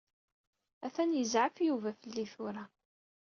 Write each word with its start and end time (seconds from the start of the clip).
Atan 0.85 1.11
yezɛef 1.17 1.55
Yuba 1.67 1.91
fell-i 2.01 2.25
tura. 2.33 2.65